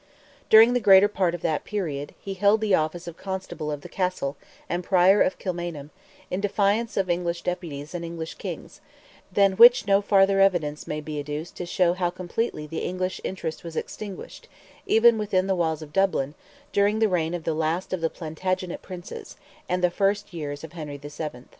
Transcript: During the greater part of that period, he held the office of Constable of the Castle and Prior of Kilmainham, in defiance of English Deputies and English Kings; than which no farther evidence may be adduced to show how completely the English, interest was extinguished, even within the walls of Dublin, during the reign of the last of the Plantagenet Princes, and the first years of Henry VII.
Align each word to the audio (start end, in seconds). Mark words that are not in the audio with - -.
During 0.49 0.73
the 0.73 0.79
greater 0.79 1.07
part 1.07 1.35
of 1.35 1.43
that 1.43 1.63
period, 1.63 2.15
he 2.19 2.33
held 2.33 2.59
the 2.59 2.73
office 2.73 3.05
of 3.07 3.17
Constable 3.17 3.71
of 3.71 3.81
the 3.81 3.87
Castle 3.87 4.35
and 4.67 4.83
Prior 4.83 5.21
of 5.21 5.37
Kilmainham, 5.37 5.91
in 6.31 6.41
defiance 6.41 6.97
of 6.97 7.07
English 7.07 7.43
Deputies 7.43 7.93
and 7.93 8.03
English 8.03 8.33
Kings; 8.33 8.81
than 9.31 9.51
which 9.57 9.85
no 9.85 10.01
farther 10.01 10.39
evidence 10.39 10.87
may 10.87 11.01
be 11.01 11.19
adduced 11.19 11.55
to 11.57 11.67
show 11.67 11.93
how 11.93 12.09
completely 12.09 12.65
the 12.65 12.79
English, 12.79 13.21
interest 13.23 13.63
was 13.63 13.75
extinguished, 13.77 14.47
even 14.87 15.19
within 15.19 15.45
the 15.45 15.53
walls 15.53 15.83
of 15.83 15.93
Dublin, 15.93 16.33
during 16.73 16.97
the 16.97 17.07
reign 17.07 17.35
of 17.35 17.43
the 17.43 17.53
last 17.53 17.93
of 17.93 18.01
the 18.01 18.09
Plantagenet 18.09 18.81
Princes, 18.81 19.37
and 19.69 19.83
the 19.83 19.91
first 19.91 20.33
years 20.33 20.63
of 20.63 20.73
Henry 20.73 20.97
VII. 20.97 21.43